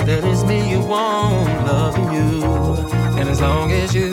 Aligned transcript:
that 0.00 0.24
it's 0.24 0.44
me 0.44 0.70
you 0.70 0.80
want, 0.80 1.48
loving 1.66 2.12
you. 2.12 2.44
And 3.18 3.28
as 3.28 3.40
long 3.40 3.72
as 3.72 3.94
you 3.94 4.10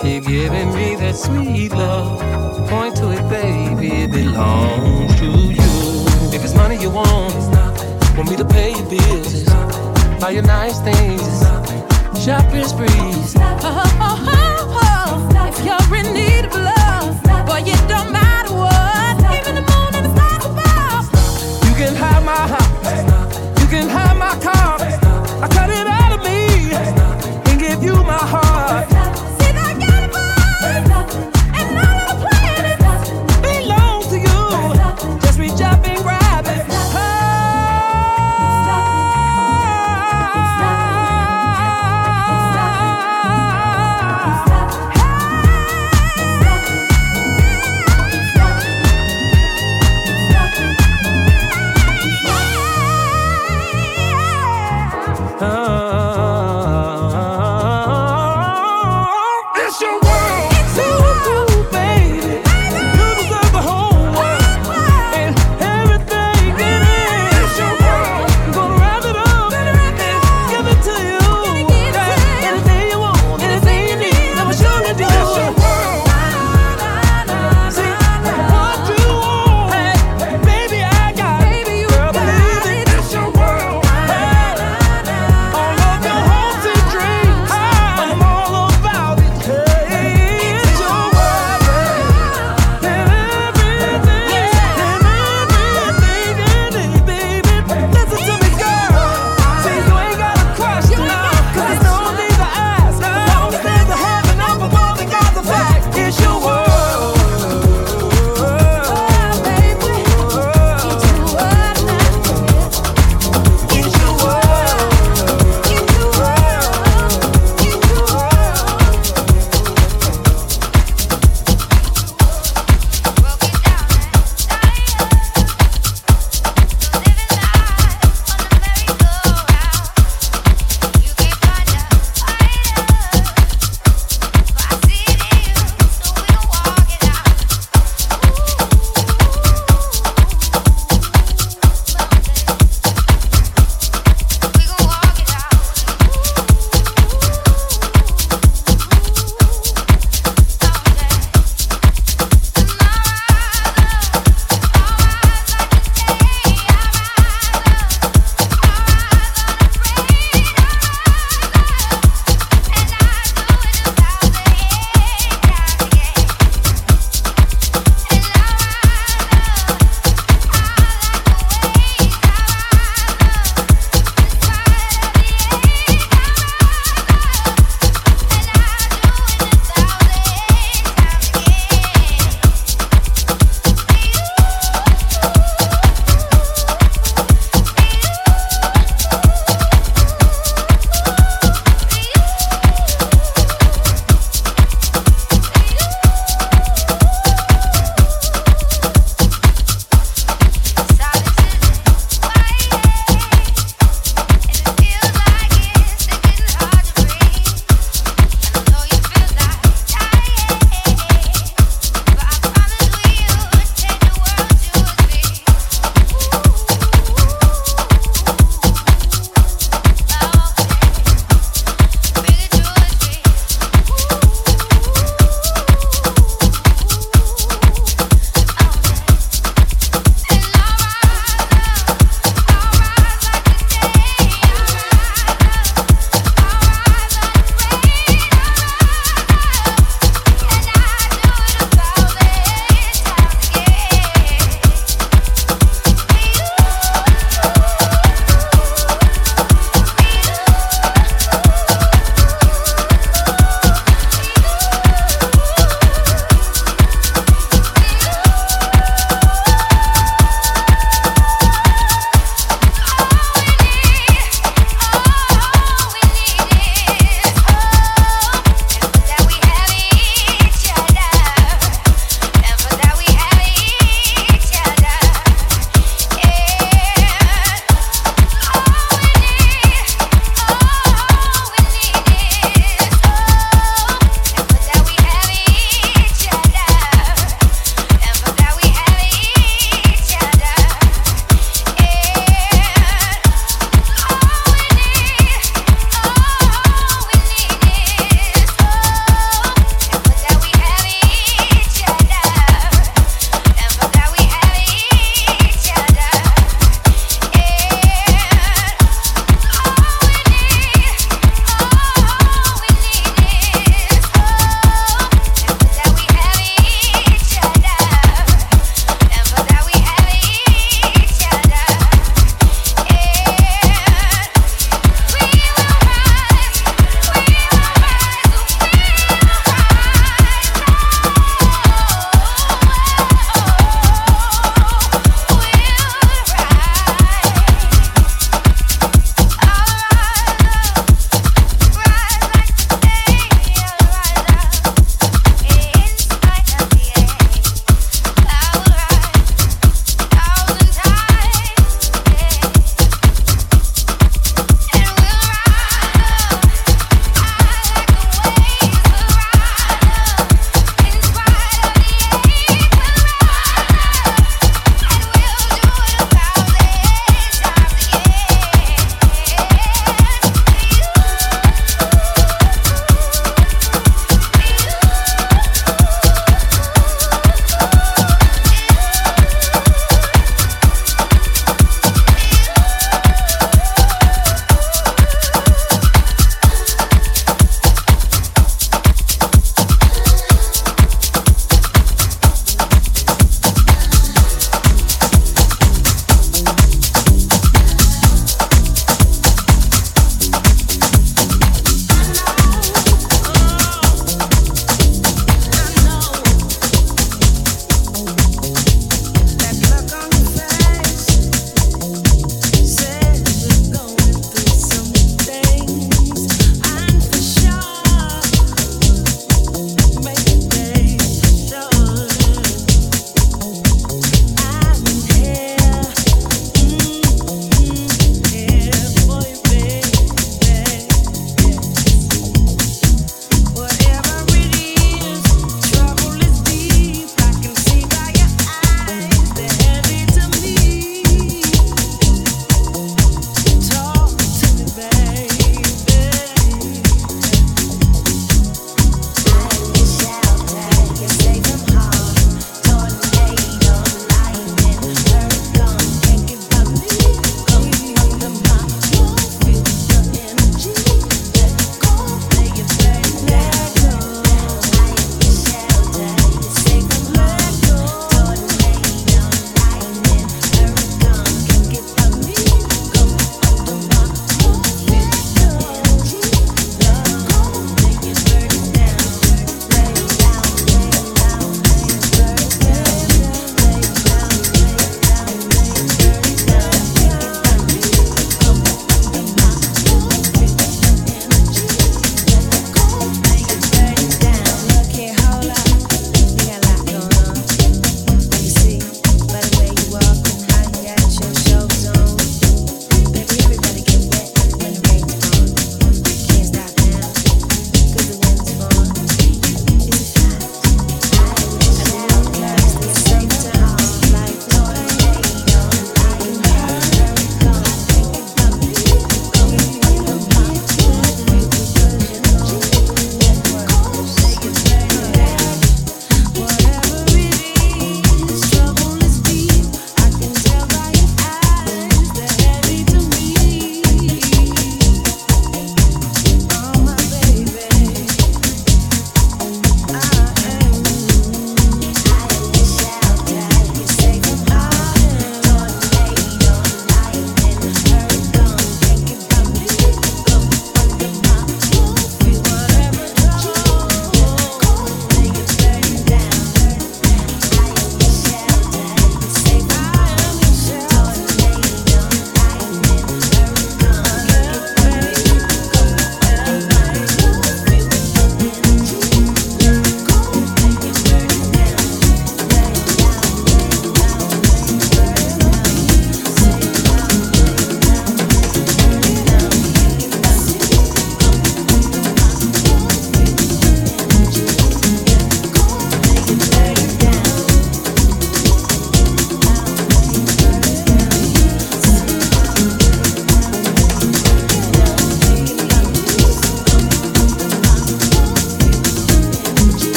keep 0.00 0.24
giving 0.24 0.72
me 0.74 0.96
that 0.96 1.14
sweet 1.16 1.72
love, 1.72 2.20
point 2.68 2.96
to 2.96 3.10
it, 3.12 3.28
baby, 3.28 4.02
it 4.02 4.10
belongs 4.10 5.14
to 5.20 5.26
you. 5.26 6.34
If 6.34 6.44
it's 6.44 6.54
money 6.54 6.76
you 6.80 6.90
want, 6.90 7.34
want 8.16 8.30
me 8.30 8.36
to 8.36 8.44
pay 8.44 8.70
your 8.72 8.88
bills, 8.88 9.44
buy 10.20 10.30
your 10.30 10.42
nice 10.42 10.80
things, 10.80 11.22
shopping 12.24 12.64
sprees. 12.64 13.34
Oh, 13.36 13.58
oh, 13.62 13.96
oh, 14.00 14.80
oh. 14.82 15.48
If 15.48 15.64
you're 15.64 15.96
in 15.98 16.12
need 16.14 16.44
of 16.46 16.54
love, 16.54 17.22
boy, 17.46 17.62
it 17.64 17.80
don't 17.88 18.12
matter 18.12 18.54
what. 18.54 19.18
Even 19.38 19.54
the 19.54 19.64
moon 19.70 19.94
and 19.94 20.04
the 20.06 20.12
stars 20.16 20.44
above. 20.46 21.04
You 21.68 21.74
can 21.74 21.94
have 21.94 22.24
my 22.24 22.46
house, 22.54 23.60
you 23.60 23.66
can 23.68 23.88
have 23.88 24.16
my 24.16 24.34
car. 24.40 24.57